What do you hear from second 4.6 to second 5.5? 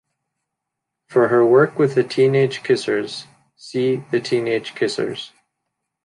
Kissers.